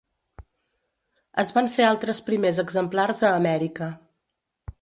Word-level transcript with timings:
Es 1.43 1.51
van 1.59 1.69
fer 1.77 1.87
altres 1.89 2.23
primers 2.31 2.63
exemplars 2.65 3.25
a 3.29 3.33
Amèrica. 3.43 3.95